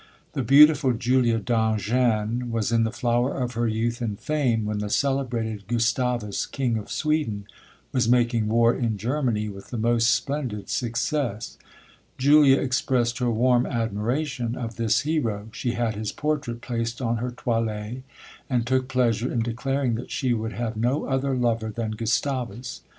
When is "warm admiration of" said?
13.29-14.75